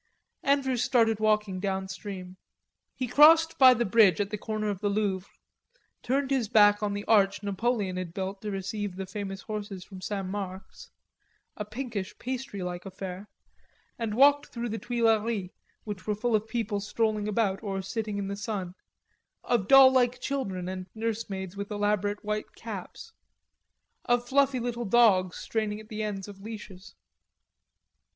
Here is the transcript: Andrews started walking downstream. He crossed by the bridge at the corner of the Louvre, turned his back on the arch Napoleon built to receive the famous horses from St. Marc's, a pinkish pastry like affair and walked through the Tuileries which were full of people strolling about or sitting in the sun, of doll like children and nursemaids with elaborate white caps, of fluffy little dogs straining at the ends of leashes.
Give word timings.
Andrews 0.41 0.83
started 0.83 1.19
walking 1.19 1.59
downstream. 1.59 2.37
He 2.95 3.05
crossed 3.07 3.59
by 3.59 3.75
the 3.75 3.85
bridge 3.85 4.19
at 4.19 4.31
the 4.31 4.37
corner 4.39 4.71
of 4.71 4.79
the 4.79 4.89
Louvre, 4.89 5.29
turned 6.01 6.31
his 6.31 6.49
back 6.49 6.81
on 6.81 6.93
the 6.93 7.05
arch 7.05 7.43
Napoleon 7.43 8.03
built 8.09 8.41
to 8.41 8.49
receive 8.49 8.95
the 8.95 9.05
famous 9.05 9.41
horses 9.43 9.83
from 9.85 10.01
St. 10.01 10.25
Marc's, 10.25 10.89
a 11.55 11.63
pinkish 11.65 12.17
pastry 12.17 12.63
like 12.63 12.83
affair 12.83 13.29
and 13.99 14.15
walked 14.15 14.47
through 14.47 14.69
the 14.69 14.79
Tuileries 14.79 15.51
which 15.83 16.07
were 16.07 16.15
full 16.15 16.35
of 16.35 16.47
people 16.47 16.79
strolling 16.79 17.27
about 17.27 17.61
or 17.61 17.79
sitting 17.83 18.17
in 18.17 18.27
the 18.27 18.35
sun, 18.35 18.73
of 19.43 19.67
doll 19.67 19.91
like 19.91 20.19
children 20.19 20.67
and 20.67 20.87
nursemaids 20.95 21.55
with 21.55 21.69
elaborate 21.69 22.25
white 22.25 22.55
caps, 22.55 23.13
of 24.05 24.27
fluffy 24.27 24.59
little 24.59 24.85
dogs 24.85 25.37
straining 25.37 25.79
at 25.79 25.89
the 25.89 26.01
ends 26.01 26.27
of 26.27 26.41
leashes. 26.41 26.95